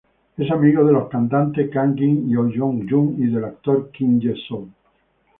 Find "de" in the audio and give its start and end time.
0.83-0.93